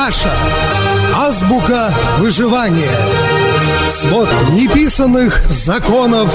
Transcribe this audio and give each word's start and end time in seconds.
Russia. 0.00 0.32
Азбука 1.14 1.92
выживания. 2.16 2.90
Свод 3.86 4.30
неписанных 4.50 5.38
законов 5.50 6.32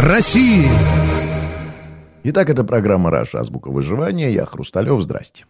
России. 0.00 0.68
Итак, 2.22 2.48
это 2.48 2.62
программа 2.62 3.10
«Russia. 3.10 3.40
Азбука 3.40 3.72
выживания». 3.72 4.30
Я 4.30 4.46
Хрусталев. 4.46 5.02
Здрасте. 5.02 5.46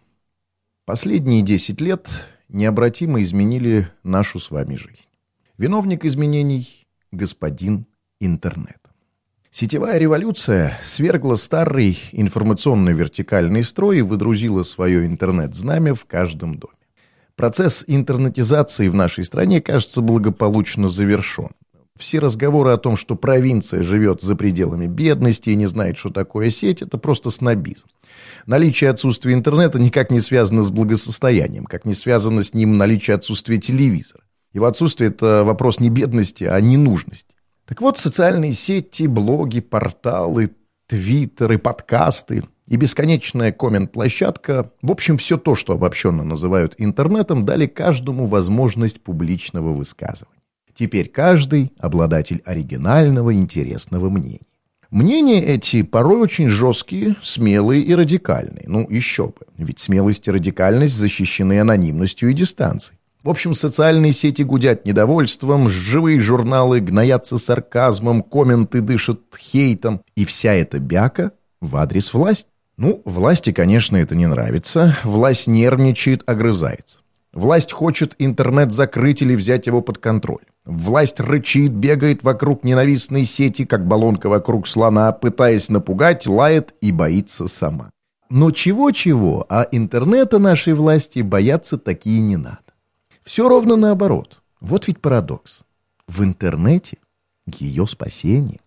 Последние 0.85 1.43
10 1.43 1.79
лет 1.79 2.25
необратимо 2.49 3.21
изменили 3.21 3.87
нашу 4.01 4.39
с 4.39 4.49
вами 4.49 4.73
жизнь. 4.73 5.11
Виновник 5.59 6.05
изменений– 6.05 6.87
господин 7.11 7.85
интернет. 8.19 8.79
Сетевая 9.51 9.99
революция 9.99 10.79
свергла 10.81 11.35
старый 11.35 11.99
информационный 12.13 12.93
вертикальный 12.93 13.63
строй 13.63 13.99
и 13.99 14.01
водрузила 14.01 14.63
свое 14.63 15.05
интернет-знамя 15.05 15.93
в 15.93 16.05
каждом 16.05 16.57
доме. 16.57 16.73
Процесс 17.35 17.83
интернетизации 17.87 18.87
в 18.87 18.93
нашей 18.93 19.23
стране, 19.23 19.59
кажется, 19.59 20.01
благополучно 20.01 20.87
завершен. 20.87 21.49
Все 21.97 22.19
разговоры 22.19 22.71
о 22.71 22.77
том, 22.77 22.95
что 22.95 23.15
провинция 23.15 23.83
живет 23.83 24.21
за 24.21 24.35
пределами 24.35 24.87
бедности 24.87 25.49
и 25.49 25.55
не 25.55 25.67
знает, 25.67 25.97
что 25.97 26.09
такое 26.09 26.49
сеть, 26.49 26.81
это 26.81 26.97
просто 26.97 27.29
снобизм. 27.29 27.87
Наличие 28.45 28.89
отсутствия 28.89 29.33
интернета 29.33 29.79
никак 29.79 30.11
не 30.11 30.19
связано 30.19 30.63
с 30.63 30.71
благосостоянием, 30.71 31.65
как 31.65 31.85
не 31.85 31.93
связано 31.93 32.43
с 32.43 32.53
ним 32.53 32.77
наличие 32.77 33.15
отсутствия 33.15 33.57
телевизора. 33.57 34.23
Его 34.53 34.65
отсутствие– 34.65 35.09
это 35.11 35.43
вопрос 35.43 35.79
не 35.79 35.89
бедности, 35.89 36.43
а 36.43 36.59
ненужности. 36.61 37.35
Так 37.65 37.81
вот, 37.81 37.97
социальные 37.97 38.53
сети, 38.53 39.07
блоги, 39.07 39.59
порталы, 39.59 40.51
твиттеры, 40.87 41.57
подкасты 41.57 42.43
и 42.67 42.77
бесконечная 42.77 43.51
коммент-площадка, 43.51 44.71
в 44.81 44.91
общем, 44.91 45.17
все 45.17 45.37
то, 45.37 45.55
что 45.55 45.73
обобщенно 45.73 46.23
называют 46.23 46.75
интернетом, 46.77 47.45
дали 47.45 47.67
каждому 47.67 48.25
возможность 48.25 49.01
публичного 49.01 49.73
высказывания. 49.73 50.41
Теперь 50.73 51.09
каждый 51.09 51.71
обладатель 51.77 52.41
оригинального, 52.45 53.33
интересного 53.33 54.09
мнения. 54.09 54.47
Мнения 54.89 55.43
эти 55.43 55.81
порой 55.81 56.19
очень 56.19 56.49
жесткие, 56.49 57.15
смелые 57.21 57.81
и 57.81 57.95
радикальные. 57.95 58.65
Ну, 58.67 58.87
еще 58.89 59.27
бы, 59.27 59.41
ведь 59.57 59.79
смелость 59.79 60.27
и 60.27 60.31
радикальность 60.31 60.93
защищены 60.93 61.59
анонимностью 61.59 62.29
и 62.29 62.33
дистанцией. 62.33 62.99
В 63.23 63.29
общем, 63.29 63.53
социальные 63.53 64.13
сети 64.13 64.43
гудят 64.43 64.85
недовольством, 64.85 65.69
живые 65.69 66.19
журналы 66.19 66.79
гноятся 66.79 67.37
сарказмом, 67.37 68.21
комменты 68.21 68.81
дышат 68.81 69.21
хейтом. 69.39 70.01
И 70.15 70.25
вся 70.25 70.53
эта 70.53 70.77
бяка 70.77 71.31
в 71.61 71.77
адрес 71.77 72.13
власти. 72.13 72.49
Ну, 72.77 73.01
власти, 73.05 73.51
конечно, 73.51 73.97
это 73.97 74.15
не 74.15 74.25
нравится. 74.25 74.97
Власть 75.03 75.47
нервничает, 75.47 76.23
огрызается. 76.25 76.99
Власть 77.31 77.71
хочет 77.71 78.15
интернет 78.19 78.71
закрыть 78.71 79.21
или 79.21 79.35
взять 79.35 79.67
его 79.67 79.81
под 79.81 79.97
контроль. 79.97 80.43
Власть 80.65 81.19
рычит, 81.19 81.71
бегает 81.71 82.23
вокруг 82.23 82.63
ненавистной 82.63 83.25
сети, 83.25 83.65
как 83.65 83.87
баллонка 83.87 84.29
вокруг 84.29 84.67
слона, 84.67 85.11
пытаясь 85.11 85.69
напугать, 85.69 86.27
лает 86.27 86.73
и 86.79 86.91
боится 86.91 87.47
сама. 87.47 87.89
Но 88.29 88.51
чего-чего, 88.51 89.45
а 89.49 89.67
интернета 89.71 90.39
нашей 90.39 90.73
власти 90.73 91.19
бояться 91.19 91.77
такие 91.77 92.21
не 92.21 92.37
надо. 92.37 92.59
Все 93.23 93.47
ровно 93.47 93.75
наоборот. 93.75 94.41
Вот 94.59 94.87
ведь 94.87 95.01
парадокс. 95.01 95.63
В 96.07 96.23
интернете 96.23 96.97
ее 97.45 97.87
спасение. 97.87 98.59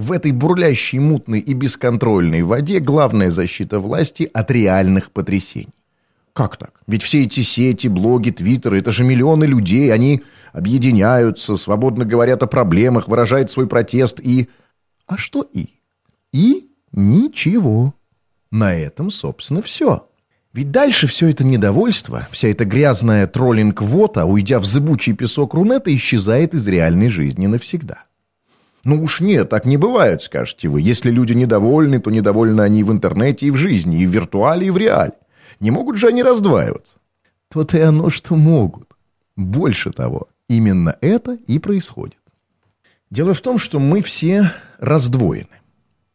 В 0.00 0.12
этой 0.12 0.32
бурлящей, 0.32 0.98
мутной 0.98 1.40
и 1.40 1.52
бесконтрольной 1.52 2.40
воде 2.40 2.80
главная 2.80 3.28
защита 3.28 3.78
власти 3.78 4.30
от 4.32 4.50
реальных 4.50 5.10
потрясений. 5.10 5.74
Как 6.32 6.56
так? 6.56 6.80
Ведь 6.86 7.02
все 7.02 7.24
эти 7.24 7.40
сети, 7.40 7.88
блоги, 7.88 8.30
твиттеры, 8.30 8.78
это 8.78 8.92
же 8.92 9.04
миллионы 9.04 9.44
людей, 9.44 9.92
они 9.92 10.22
объединяются, 10.54 11.54
свободно 11.56 12.06
говорят 12.06 12.42
о 12.42 12.46
проблемах, 12.46 13.08
выражают 13.08 13.50
свой 13.50 13.66
протест 13.66 14.20
и... 14.20 14.48
А 15.06 15.18
что 15.18 15.46
и? 15.52 15.68
И 16.32 16.70
ничего. 16.92 17.92
На 18.50 18.74
этом, 18.74 19.10
собственно, 19.10 19.60
все. 19.60 20.08
Ведь 20.54 20.70
дальше 20.70 21.08
все 21.08 21.28
это 21.28 21.44
недовольство, 21.44 22.26
вся 22.30 22.48
эта 22.48 22.64
грязная 22.64 23.26
троллинг-вота, 23.26 24.24
уйдя 24.24 24.60
в 24.60 24.64
зыбучий 24.64 25.12
песок 25.12 25.52
Рунета, 25.52 25.94
исчезает 25.94 26.54
из 26.54 26.66
реальной 26.66 27.10
жизни 27.10 27.46
навсегда. 27.46 28.04
Ну 28.84 29.02
уж 29.02 29.20
нет, 29.20 29.48
так 29.50 29.66
не 29.66 29.76
бывает, 29.76 30.22
скажете 30.22 30.68
вы. 30.68 30.80
Если 30.80 31.10
люди 31.10 31.34
недовольны, 31.34 32.00
то 32.00 32.10
недовольны 32.10 32.62
они 32.62 32.82
в 32.82 32.90
интернете 32.90 33.46
и 33.46 33.50
в 33.50 33.56
жизни, 33.56 34.02
и 34.02 34.06
в 34.06 34.10
виртуале, 34.10 34.68
и 34.68 34.70
в 34.70 34.76
реале. 34.76 35.12
Не 35.60 35.70
могут 35.70 35.96
же 35.96 36.08
они 36.08 36.22
раздваиваться? 36.22 36.98
То-то 37.48 37.76
и 37.76 37.82
оно, 37.82 38.08
что 38.10 38.36
могут. 38.36 38.88
Больше 39.36 39.90
того, 39.90 40.28
именно 40.48 40.96
это 41.00 41.38
и 41.46 41.58
происходит. 41.58 42.18
Дело 43.10 43.34
в 43.34 43.40
том, 43.40 43.58
что 43.58 43.78
мы 43.78 44.02
все 44.02 44.52
раздвоены. 44.78 45.48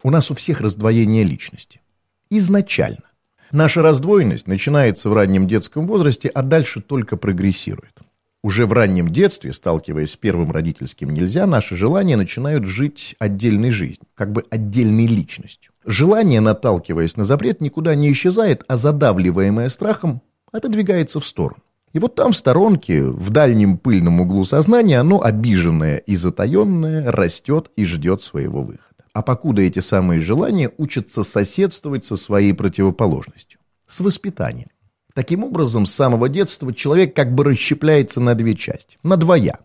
У 0.02 0.10
нас 0.10 0.32
у 0.32 0.34
всех 0.34 0.62
раздвоение 0.62 1.24
личности. 1.24 1.82
Изначально. 2.30 3.04
Наша 3.52 3.82
раздвоенность 3.82 4.48
начинается 4.48 5.10
в 5.10 5.14
раннем 5.14 5.48
детском 5.48 5.88
возрасте, 5.88 6.30
а 6.30 6.42
дальше 6.42 6.82
только 6.82 7.16
прогрессирует. 7.18 8.00
Уже 8.46 8.68
в 8.68 8.74
раннем 8.74 9.10
детстве, 9.10 9.54
сталкиваясь 9.54 10.12
с 10.12 10.16
первым 10.16 10.52
родительским 10.52 11.10
нельзя, 11.10 11.48
наши 11.48 11.76
желания 11.76 12.16
начинают 12.16 12.66
жить 12.66 13.16
отдельной 13.18 13.72
жизнью, 13.72 14.06
как 14.14 14.32
бы 14.32 14.44
отдельной 14.52 15.08
личностью. 15.08 15.72
Желание, 15.84 16.42
наталкиваясь 16.42 17.18
на 17.18 17.26
запрет, 17.26 17.60
никуда 17.60 17.96
не 17.96 18.12
исчезает, 18.12 18.64
а 18.68 18.78
задавливаемое 18.78 19.70
страхом 19.70 20.22
отодвигается 20.52 21.20
в 21.20 21.26
сторону. 21.26 21.64
И 21.92 21.98
вот 21.98 22.14
там 22.14 22.34
в 22.34 22.38
сторонке, 22.38 23.02
в 23.06 23.32
дальнем 23.32 23.80
пыльном 23.80 24.22
углу 24.22 24.46
сознания, 24.46 25.00
оно 25.00 25.24
обиженное 25.24 25.98
и 25.98 26.16
затаенное 26.16 27.12
растет 27.12 27.72
и 27.76 27.84
ждет 27.84 28.22
своего 28.22 28.62
выхода 28.62 28.86
а 29.12 29.22
покуда 29.22 29.62
эти 29.62 29.80
самые 29.80 30.20
желания 30.20 30.70
учатся 30.78 31.24
соседствовать 31.24 32.04
со 32.04 32.18
своей 32.18 32.54
противоположностью, 32.54 33.60
с 33.88 34.02
воспитанием. 34.02 34.68
Таким 35.16 35.46
образом, 35.46 35.86
с 35.86 35.94
самого 35.94 36.28
детства 36.28 36.74
человек 36.74 37.16
как 37.16 37.34
бы 37.34 37.46
расщепляется 37.46 38.20
на 38.20 38.36
две 38.36 38.54
части, 38.54 38.98
на 39.02 39.16
«я». 39.36 39.60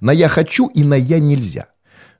На 0.00 0.12
«я 0.12 0.28
хочу» 0.28 0.66
и 0.68 0.82
на 0.82 0.94
«я 0.94 1.20
нельзя». 1.20 1.66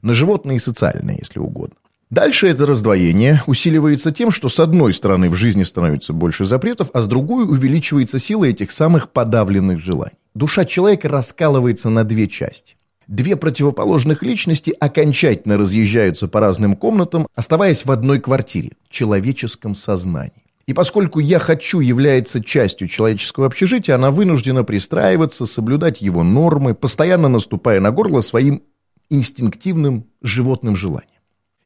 На 0.03 0.13
животное 0.13 0.57
и 0.57 0.59
социальное, 0.59 1.17
если 1.19 1.39
угодно. 1.39 1.77
Дальше 2.11 2.47
это 2.47 2.67
раздвоение 2.67 3.43
усиливается 3.47 4.13
тем, 4.13 4.31
что 4.31 4.51
с 4.51 4.61
одной 4.61 4.93
стороны 4.93 5.31
в 5.31 5.35
жизни 5.35 5.63
становится 5.63 6.13
больше 6.13 6.45
запретов, 6.45 6.91
а 6.93 7.01
с 7.01 7.09
другой 7.09 7.45
увеличивается 7.45 8.19
сила 8.19 8.45
этих 8.45 8.71
самых 8.71 9.09
подавленных 9.09 9.81
желаний. 9.81 10.19
Душа 10.35 10.67
человека 10.67 11.09
раскалывается 11.09 11.89
на 11.89 12.05
две 12.05 12.29
части. 12.29 12.77
Две 13.09 13.37
противоположных 13.37 14.23
личности 14.23 14.75
окончательно 14.79 15.57
разъезжаются 15.57 16.29
по 16.29 16.41
разным 16.41 16.77
комнатам, 16.77 17.27
оставаясь 17.35 17.87
в 17.87 17.91
одной 17.91 18.21
квартире– 18.21 18.73
человеческом 18.91 19.75
сознании. 19.75 20.44
И 20.67 20.73
поскольку 20.73 21.21
«я 21.21 21.39
хочу» 21.39 21.81
является 21.81 22.43
частью 22.43 22.89
человеческого 22.89 23.47
общежития, 23.47 23.95
она 23.95 24.11
вынуждена 24.11 24.65
пристраиваться, 24.65 25.45
соблюдать 25.45 26.01
его 26.01 26.23
нормы, 26.23 26.75
постоянно 26.75 27.29
наступая 27.29 27.81
на 27.81 27.91
горло 27.91 28.23
своим 28.23 28.63
инстинктивным 29.11 30.07
животным 30.23 30.75
желанием. 30.75 31.11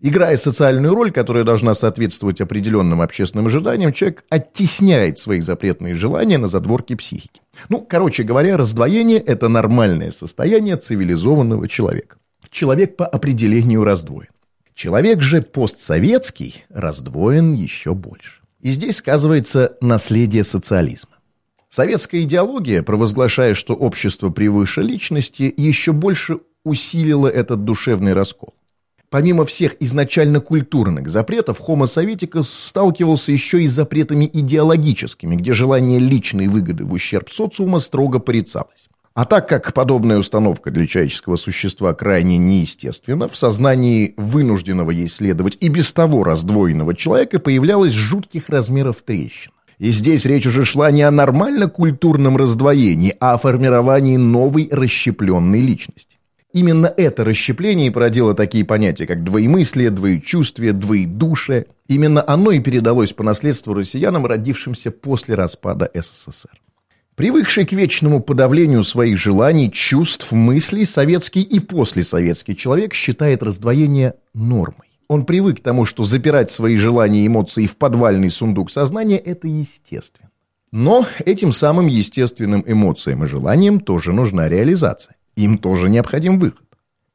Играя 0.01 0.37
социальную 0.37 0.95
роль, 0.95 1.11
которая 1.11 1.43
должна 1.43 1.75
соответствовать 1.75 2.41
определенным 2.41 3.01
общественным 3.01 3.49
ожиданиям, 3.49 3.93
человек 3.93 4.25
оттесняет 4.31 5.19
свои 5.19 5.41
запретные 5.41 5.97
желания 5.97 6.39
на 6.39 6.47
задворке 6.47 6.95
психики. 6.97 7.41
Ну, 7.69 7.81
короче 7.81 8.23
говоря, 8.23 8.57
раздвоение– 8.57 9.19
это 9.27 9.49
нормальное 9.49 10.13
состояние 10.13 10.77
цивилизованного 10.77 11.67
человека. 11.67 12.17
Человек 12.51 12.97
по 12.97 13.07
определению 13.07 13.83
раздвоен. 13.83 14.31
Человек 14.73 15.21
же 15.21 15.43
постсоветский 15.43 16.65
раздвоен 16.69 17.53
еще 17.55 17.95
больше. 17.95 18.38
И 18.61 18.71
здесь 18.71 18.97
сказывается 18.97 19.77
наследие 19.81 20.45
социализма. 20.45 21.13
Советская 21.69 22.23
идеология, 22.23 22.83
провозглашая, 22.83 23.55
что 23.55 23.75
общество 23.75 24.31
превыше 24.31 24.83
личности, 24.83 25.53
еще 25.57 25.93
больше 25.93 26.41
усилила 26.65 27.29
этот 27.29 27.65
душевный 27.65 28.15
раскол. 28.15 28.55
Помимо 29.11 29.47
всех 29.47 29.77
изначально 29.81 30.41
культурных 30.41 31.09
запретов, 31.09 31.61
Homo 31.67 31.87
советикус 31.87 32.51
сталкивался 32.51 33.33
еще 33.33 33.63
и 33.63 33.67
с 33.67 33.73
запретами 33.73 34.29
идеологическими, 34.31 35.37
где 35.37 35.53
желание 35.55 35.99
личной 35.99 36.49
выгоды 36.49 36.85
в 36.85 36.93
ущерб 36.93 37.31
социума 37.31 37.79
строго 37.79 38.19
порицалось. 38.19 38.89
А 39.19 39.25
так 39.25 39.49
как 39.49 39.75
подобная 39.75 40.19
установка 40.19 40.71
для 40.71 40.87
человеческого 40.87 41.35
существа 41.35 41.93
крайне 41.93 42.39
неестественна, 42.39 43.27
в 43.27 43.37
сознании 43.37 44.15
вынужденного 44.17 44.93
ей 44.93 45.09
следовать 45.09 45.59
и 45.59 45.69
без 45.69 45.93
того 45.93 46.23
раздвоенного 46.23 46.95
человека 46.95 47.41
появлялась 47.41 47.95
жутких 47.95 48.49
размеров 48.49 49.03
трещина. 49.05 49.55
И 49.79 49.91
здесь 49.91 50.25
речь 50.25 50.47
уже 50.47 50.65
шла 50.65 50.93
не 50.93 51.03
о 51.03 51.11
нормально 51.11 51.69
культурном 51.69 52.37
раздвоении, 52.37 53.17
а 53.19 53.35
о 53.35 53.39
формировании 53.39 54.17
новой 54.17 54.69
расщепленной 54.71 55.63
личности. 55.63 56.17
Именно 56.53 56.87
это 56.87 57.25
расщепление 57.25 57.91
породило 57.91 58.35
такие 58.35 58.65
понятия, 58.65 59.09
как 59.09 59.25
двоемыслие, 59.25 59.91
двоечувствие, 59.91 60.73
двоедушие. 60.73 61.67
Именно 61.89 62.23
оно 62.25 62.53
и 62.53 62.61
передалось 62.61 63.13
по 63.13 63.25
наследству 63.25 63.75
россиянам, 63.75 64.27
родившимся 64.27 64.93
после 64.93 65.35
распада 65.35 65.91
СССР. 65.93 66.57
Привыкший 67.19 67.67
к 67.67 67.73
вечному 67.73 68.21
подавлению 68.21 68.85
своих 68.85 69.19
желаний, 69.19 69.73
чувств, 69.73 70.31
мыслей, 70.31 70.85
советский 70.85 71.43
и 71.43 71.59
послесоветский 71.59 72.55
человек 72.55 72.95
считает 72.95 73.43
раздвоение 73.43 74.15
нормой. 74.35 74.87
Он 75.09 75.27
привык 75.27 75.59
к 75.59 75.61
тому, 75.61 75.85
что 75.85 76.05
запирать 76.05 76.49
свои 76.49 76.77
желания 76.77 77.25
и 77.25 77.27
эмоции 77.27 77.67
в 77.67 77.77
подвальный 77.77 78.31
сундук 78.31 78.71
сознания– 78.71 79.19
это 79.25 79.49
естественно. 79.49 80.31
Но 80.71 81.07
этим 81.25 81.51
самым 81.51 81.89
естественным 81.89 82.63
эмоциям 82.65 83.25
и 83.25 83.27
желаниям 83.27 83.81
тоже 83.81 84.13
нужна 84.13 84.49
реализация. 84.49 85.17
Им 85.35 85.59
тоже 85.59 85.89
необходим 85.89 86.39
выход. 86.39 86.67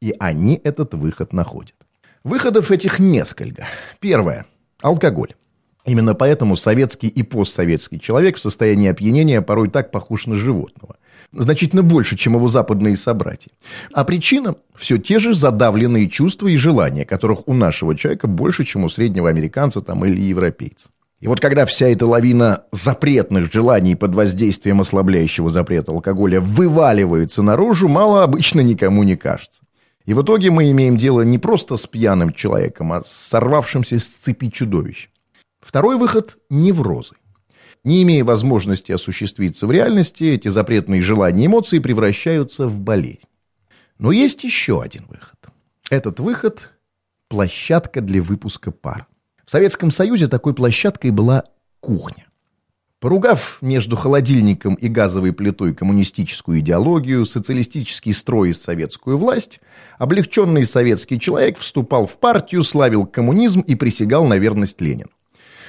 И 0.02 0.14
они 0.20 0.60
этот 0.66 0.96
выход 0.96 1.32
находят. 1.32 1.76
Выходов 2.26 2.72
этих 2.72 3.00
несколько. 3.00 3.68
Первое– 4.02 4.48
алкоголь. 4.82 5.34
Именно 5.86 6.16
поэтому 6.16 6.56
советский 6.56 7.08
и 7.08 7.24
постсоветский 7.24 8.00
человек 8.00 8.38
в 8.38 8.42
состоянии 8.42 8.90
опьянения 8.90 9.42
порой 9.42 9.70
так 9.70 9.92
похож 9.92 10.28
на 10.28 10.36
животного. 10.36 10.96
Значительно 11.34 11.84
больше, 11.84 12.16
чем 12.16 12.36
его 12.36 12.48
западные 12.48 12.96
собратья. 12.96 13.52
А 13.92 14.04
причина– 14.06 14.56
все 14.76 14.98
те 14.98 15.20
же 15.20 15.34
задавленные 15.34 16.10
чувства 16.10 16.48
и 16.48 16.56
желания, 16.56 17.06
которых 17.06 17.48
у 17.48 17.54
нашего 17.54 17.98
человека 17.98 18.28
больше, 18.28 18.64
чем 18.64 18.86
у 18.86 18.90
среднего 18.90 19.30
американца 19.30 19.82
там, 19.82 20.06
или 20.06 20.22
европейца. 20.22 20.90
И 21.20 21.28
вот 21.28 21.40
когда 21.40 21.66
вся 21.66 21.88
эта 21.88 22.06
лавина 22.06 22.64
запретных 22.72 23.52
желаний 23.52 23.96
под 23.96 24.14
воздействием 24.14 24.82
ослабляющего 24.82 25.50
запрета 25.50 25.92
алкоголя 25.92 26.40
вываливается 26.40 27.42
наружу, 27.42 27.88
мало 27.88 28.24
обычно 28.24 28.62
никому 28.62 29.04
не 29.04 29.16
кажется. 29.16 29.64
И 30.06 30.14
в 30.14 30.22
итоге 30.22 30.52
мы 30.52 30.70
имеем 30.72 30.98
дело 30.98 31.22
не 31.22 31.40
просто 31.40 31.78
с 31.78 31.88
пьяным 31.88 32.34
человеком, 32.34 32.92
а 32.92 33.04
с 33.04 33.12
сорвавшимся 33.12 34.00
с 34.00 34.08
цепи 34.08 34.50
чудовищем. 34.50 35.13
Второй 35.64 35.98
выход– 35.98 36.38
неврозы. 36.50 37.16
Не 37.84 38.04
имея 38.04 38.24
возможности 38.24 38.92
осуществиться 38.92 39.66
в 39.66 39.72
реальности, 39.72 40.26
эти 40.26 40.50
запретные 40.50 41.02
желания 41.02 41.44
и 41.44 41.48
эмоции 41.48 41.80
превращаются 41.80 42.68
в 42.68 42.82
болезнь. 42.82 43.28
Но 43.98 44.12
есть 44.12 44.44
еще 44.44 44.82
один 44.82 45.06
выход. 45.08 45.40
Этот 45.90 46.20
выход– 46.20 46.70
площадка 47.30 48.02
для 48.02 48.22
выпуска 48.22 48.72
пар. 48.72 49.08
В 49.46 49.52
Советском 49.52 49.90
Союзе 49.90 50.28
такой 50.28 50.54
площадкой 50.54 51.12
была 51.12 51.46
кухня. 51.80 52.28
Поругав 53.00 53.58
между 53.62 53.96
холодильником 53.98 54.76
и 54.76 54.88
газовой 54.88 55.34
плитой 55.34 55.74
коммунистическую 55.74 56.60
идеологию, 56.60 57.26
социалистический 57.26 58.14
строй 58.14 58.52
и 58.52 58.54
советскую 58.54 59.18
власть, 59.18 59.60
облегченный 59.98 60.64
советский 60.64 61.20
человек 61.20 61.58
вступал 61.58 62.06
в 62.06 62.18
партию, 62.18 62.64
славил 62.64 63.06
коммунизм 63.06 63.62
и 63.62 63.76
присягал 63.76 64.26
на 64.26 64.38
верность 64.38 64.80
Ленину. 64.80 65.10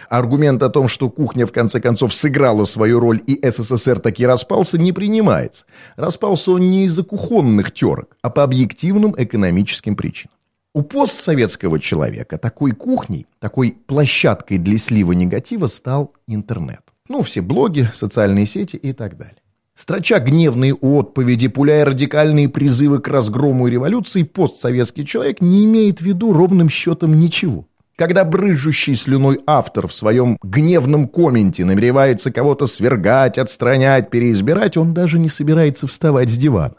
Аргумент 0.09 0.63
о 0.63 0.71
том, 0.71 0.89
что 0.89 1.11
кухня 1.11 1.47
в 1.47 1.53
конце 1.53 1.81
концов 1.81 2.15
сыграла 2.15 2.65
свою 2.65 3.01
роль 3.01 3.21
и 3.27 3.39
СССР 3.43 4.01
таки 4.01 4.27
распался, 4.27 4.79
не 4.79 4.93
принимается. 4.93 5.65
Распался 5.97 6.53
он 6.53 6.61
не 6.71 6.85
из-за 6.87 7.03
кухонных 7.03 7.73
терок, 7.73 8.17
а 8.23 8.31
по 8.31 8.43
объективным 8.43 9.15
экономическим 9.17 9.97
причинам. 9.97 10.35
У 10.75 10.83
постсоветского 10.83 11.79
человека 11.79 12.37
такой 12.37 12.73
кухней, 12.73 13.27
такой 13.39 13.77
площадкой 13.87 14.59
для 14.59 14.77
слива 14.79 15.13
негатива 15.13 15.69
стал 15.69 16.13
интернет. 16.27 16.81
Ну, 17.09 17.23
все 17.23 17.43
блоги, 17.43 17.89
социальные 17.95 18.47
сети 18.47 18.77
и 18.77 18.93
так 18.93 19.17
далее. 19.17 19.37
Строча 19.77 20.21
гневные 20.21 20.73
отповеди, 20.73 21.49
пуляя 21.49 21.85
радикальные 21.85 22.49
призывы 22.49 23.01
к 23.01 23.09
разгрому 23.09 23.67
и 23.67 23.71
революции, 23.71 24.23
постсоветский 24.23 25.05
человек 25.05 25.41
не 25.41 25.65
имеет 25.65 25.99
в 25.99 26.03
виду 26.05 26.33
ровным 26.33 26.69
счетом 26.71 27.19
ничего. 27.19 27.67
Когда 27.97 28.25
брыжущий 28.25 28.97
слюной 28.97 29.41
автор 29.47 29.87
в 29.87 29.95
своем 29.95 30.37
гневном 30.43 31.07
комменте 31.07 31.65
намеревается 31.65 32.33
кого-то 32.33 32.67
свергать, 32.67 33.39
отстранять, 33.39 34.11
переизбирать, 34.11 34.77
он 34.77 34.95
даже 34.95 35.21
не 35.21 35.29
собирается 35.29 35.87
вставать 35.87 36.29
с 36.29 36.37
дивана. 36.37 36.75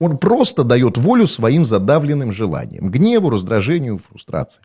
Он 0.00 0.18
просто 0.18 0.64
дает 0.64 0.98
волю 0.98 1.28
своим 1.28 1.64
задавленным 1.64 2.32
желаниям, 2.32 2.90
гневу, 2.90 3.30
раздражению, 3.30 3.98
фрустрации. 3.98 4.62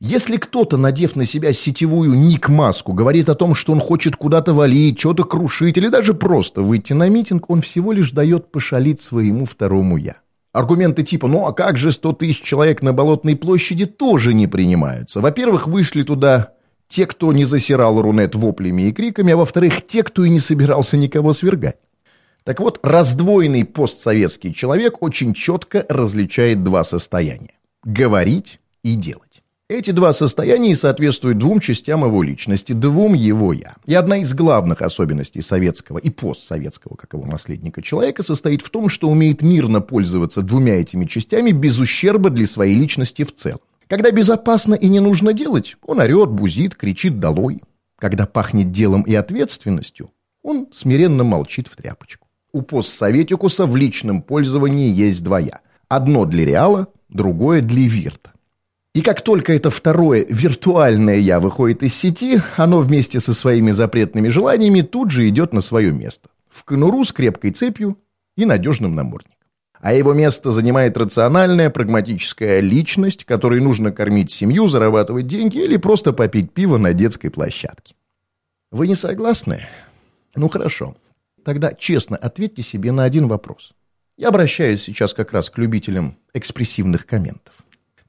Если 0.00 0.38
кто-то, 0.38 0.78
надев 0.78 1.14
на 1.14 1.26
себя 1.26 1.52
сетевую 1.52 2.14
ник-маску, 2.14 2.94
говорит 2.94 3.28
о 3.28 3.34
том, 3.34 3.54
что 3.54 3.72
он 3.72 3.80
хочет 3.80 4.16
куда-то 4.16 4.54
валить, 4.54 4.98
что-то 4.98 5.24
крушить 5.24 5.76
или 5.76 5.88
даже 5.88 6.14
просто 6.14 6.62
выйти 6.62 6.94
на 6.94 7.08
митинг, 7.08 7.50
он 7.50 7.60
всего 7.60 7.92
лишь 7.92 8.10
дает 8.10 8.50
пошалить 8.50 9.00
своему 9.00 9.44
второму 9.44 9.98
«я». 9.98 10.16
Аргументы 10.52 11.04
типа 11.04 11.28
«ну 11.28 11.46
а 11.46 11.52
как 11.52 11.78
же 11.78 11.92
100 11.92 12.14
тысяч 12.14 12.42
человек 12.42 12.82
на 12.82 12.92
Болотной 12.92 13.36
площади» 13.36 13.86
тоже 13.86 14.34
не 14.34 14.48
принимаются. 14.48 15.20
Во-первых, 15.20 15.68
вышли 15.68 16.02
туда 16.02 16.54
те, 16.88 17.06
кто 17.06 17.32
не 17.32 17.44
засирал 17.44 18.02
Рунет 18.02 18.34
воплями 18.34 18.82
и 18.82 18.92
криками, 18.92 19.32
а 19.32 19.36
во-вторых, 19.36 19.84
те, 19.84 20.02
кто 20.02 20.24
и 20.24 20.30
не 20.30 20.40
собирался 20.40 20.96
никого 20.96 21.32
свергать. 21.32 21.76
Так 22.42 22.58
вот, 22.58 22.80
раздвоенный 22.82 23.64
постсоветский 23.64 24.52
человек 24.52 25.02
очень 25.02 25.34
четко 25.34 25.86
различает 25.88 26.64
два 26.64 26.82
состояния– 26.82 27.54
говорить 27.84 28.58
и 28.82 28.96
делать. 28.96 29.29
Эти 29.70 29.92
два 29.92 30.12
состояния 30.12 30.74
соответствуют 30.74 31.38
двум 31.38 31.60
частям 31.60 32.04
его 32.04 32.24
личности, 32.24 32.72
двум 32.72 33.14
его 33.14 33.52
«я». 33.52 33.76
И 33.86 33.94
одна 33.94 34.16
из 34.16 34.34
главных 34.34 34.82
особенностей 34.82 35.42
советского 35.42 35.98
и 35.98 36.10
постсоветского, 36.10 36.96
как 36.96 37.12
его 37.12 37.24
наследника 37.24 37.80
человека, 37.80 38.24
состоит 38.24 38.62
в 38.62 38.70
том, 38.70 38.88
что 38.88 39.08
умеет 39.08 39.42
мирно 39.42 39.80
пользоваться 39.80 40.42
двумя 40.42 40.74
этими 40.80 41.04
частями 41.04 41.52
без 41.52 41.78
ущерба 41.78 42.30
для 42.30 42.48
своей 42.48 42.74
личности 42.74 43.22
в 43.22 43.32
целом. 43.32 43.60
Когда 43.86 44.10
безопасно 44.10 44.74
и 44.74 44.88
не 44.88 44.98
нужно 44.98 45.32
делать, 45.32 45.76
он 45.86 46.00
орет, 46.00 46.30
бузит, 46.30 46.74
кричит 46.74 47.20
«долой». 47.20 47.62
Когда 47.96 48.26
пахнет 48.26 48.72
делом 48.72 49.02
и 49.02 49.14
ответственностью, 49.14 50.10
он 50.42 50.66
смиренно 50.72 51.22
молчит 51.22 51.68
в 51.68 51.76
тряпочку. 51.76 52.26
У 52.52 52.62
постсоветикуса 52.62 53.66
в 53.66 53.76
личном 53.76 54.22
пользовании 54.22 54.90
есть 54.90 55.22
два 55.22 55.38
«я». 55.38 55.60
Одно 55.86 56.24
для 56.24 56.44
реала, 56.44 56.88
другое 57.08 57.62
для 57.62 57.86
вирта. 57.86 58.32
И 58.92 59.02
как 59.02 59.22
только 59.22 59.52
это 59.52 59.70
второе 59.70 60.26
виртуальное 60.28 61.18
«я» 61.18 61.38
выходит 61.38 61.84
из 61.84 61.94
сети, 61.94 62.42
оно 62.56 62.80
вместе 62.80 63.20
со 63.20 63.32
своими 63.32 63.70
запретными 63.70 64.28
желаниями 64.28 64.80
тут 64.80 65.12
же 65.12 65.28
идет 65.28 65.52
на 65.52 65.60
свое 65.60 65.92
место. 65.92 66.28
В 66.48 66.64
конуру 66.64 67.04
с 67.04 67.12
крепкой 67.12 67.52
цепью 67.52 67.98
и 68.36 68.44
надежным 68.44 68.96
намордником. 68.96 69.36
А 69.80 69.94
его 69.94 70.12
место 70.12 70.50
занимает 70.50 70.96
рациональная, 70.98 71.70
прагматическая 71.70 72.60
личность, 72.60 73.24
которой 73.24 73.60
нужно 73.60 73.92
кормить 73.92 74.32
семью, 74.32 74.66
зарабатывать 74.66 75.28
деньги 75.28 75.58
или 75.58 75.76
просто 75.76 76.12
попить 76.12 76.52
пиво 76.52 76.76
на 76.76 76.92
детской 76.92 77.30
площадке. 77.30 77.94
Вы 78.72 78.88
не 78.88 78.96
согласны? 78.96 79.66
Ну 80.34 80.48
хорошо. 80.48 80.96
Тогда 81.44 81.72
честно 81.72 82.16
ответьте 82.16 82.62
себе 82.62 82.92
на 82.92 83.04
один 83.04 83.28
вопрос. 83.28 83.72
Я 84.18 84.28
обращаюсь 84.28 84.82
сейчас 84.82 85.14
как 85.14 85.32
раз 85.32 85.48
к 85.48 85.58
любителям 85.58 86.18
экспрессивных 86.34 87.06
комментов. 87.06 87.54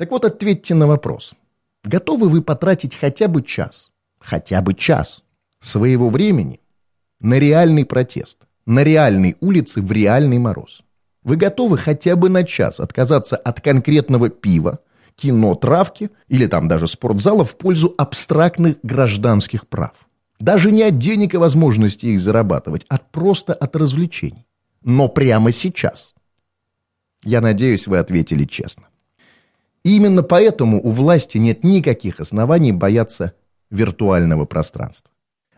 Так 0.01 0.09
вот, 0.09 0.25
ответьте 0.25 0.73
на 0.73 0.87
вопрос. 0.87 1.35
Готовы 1.83 2.27
вы 2.27 2.41
потратить 2.41 2.95
хотя 2.95 3.27
бы 3.27 3.43
час, 3.43 3.91
хотя 4.19 4.59
бы 4.63 4.73
час 4.73 5.21
своего 5.59 6.09
времени 6.09 6.59
на 7.19 7.37
реальный 7.37 7.85
протест, 7.85 8.39
на 8.65 8.83
реальной 8.83 9.37
улице 9.41 9.79
в 9.79 9.91
реальный 9.91 10.39
мороз? 10.39 10.81
Вы 11.21 11.35
готовы 11.35 11.77
хотя 11.77 12.15
бы 12.15 12.29
на 12.29 12.43
час 12.43 12.79
отказаться 12.79 13.35
от 13.35 13.61
конкретного 13.61 14.29
пива, 14.29 14.79
кино, 15.15 15.53
травки 15.53 16.09
или 16.27 16.47
там 16.47 16.67
даже 16.67 16.87
спортзала 16.87 17.45
в 17.45 17.55
пользу 17.55 17.93
абстрактных 17.95 18.77
гражданских 18.81 19.67
прав? 19.67 19.93
Даже 20.39 20.71
не 20.71 20.81
от 20.81 20.97
денег 20.97 21.35
и 21.35 21.37
возможности 21.37 22.07
их 22.07 22.19
зарабатывать, 22.19 22.87
а 22.89 22.97
просто 22.97 23.53
от 23.53 23.75
развлечений. 23.75 24.47
Но 24.83 25.09
прямо 25.09 25.51
сейчас. 25.51 26.15
Я 27.23 27.39
надеюсь, 27.39 27.85
вы 27.85 27.99
ответили 27.99 28.45
честно. 28.45 28.87
И 29.83 29.95
именно 29.95 30.23
поэтому 30.23 30.79
у 30.81 30.91
власти 30.91 31.37
нет 31.37 31.63
никаких 31.63 32.19
оснований 32.19 32.71
бояться 32.71 33.33
виртуального 33.69 34.45
пространства. 34.45 35.11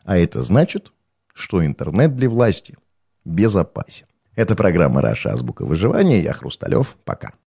А 0.03 0.17
это 0.17 0.43
значит, 0.43 0.91
что 1.33 1.65
интернет 1.65 2.15
для 2.15 2.29
власти 2.29 2.77
безопасен. 3.25 4.07
Это 4.35 4.55
программа 4.55 5.01
«Раша. 5.01 5.31
Азбука 5.31 5.65
выживания». 5.65 6.21
Я 6.21 6.33
Хрусталев. 6.33 6.97
Пока. 7.03 7.33